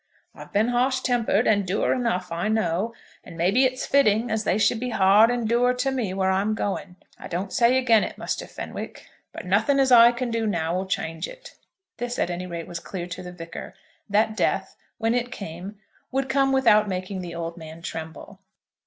I've 0.33 0.51
been 0.51 0.69
harsh 0.69 1.01
tempered 1.01 1.45
and 1.45 1.63
dour 1.63 1.93
enough 1.93 2.31
I 2.31 2.47
know, 2.47 2.91
and 3.23 3.37
maybe 3.37 3.65
it's 3.65 3.85
fitting 3.85 4.31
as 4.31 4.45
they 4.45 4.57
shall 4.57 4.79
be 4.79 4.89
hard 4.89 5.29
and 5.29 5.47
dour 5.47 5.75
to 5.75 5.91
me 5.91 6.11
where 6.11 6.31
I'm 6.31 6.55
going. 6.55 6.95
I 7.19 7.27
don't 7.27 7.53
say 7.53 7.77
again 7.77 8.03
it, 8.03 8.17
Muster 8.17 8.47
Fenwick; 8.47 9.05
but 9.31 9.45
nothing 9.45 9.79
as 9.79 9.91
I 9.91 10.11
can 10.11 10.31
do 10.31 10.47
now 10.47 10.75
'll 10.75 10.87
change 10.87 11.27
it." 11.27 11.53
This, 11.97 12.17
at 12.17 12.31
any 12.31 12.47
rate, 12.47 12.65
was 12.67 12.79
clear 12.79 13.05
to 13.05 13.21
the 13.21 13.31
Vicar, 13.31 13.75
that 14.09 14.35
Death, 14.35 14.75
when 14.97 15.13
it 15.13 15.31
came, 15.31 15.77
would 16.11 16.29
come 16.29 16.51
without 16.51 16.87
making 16.89 17.21
the 17.21 17.35
old 17.35 17.55
man 17.55 17.83
tremble. 17.83 18.39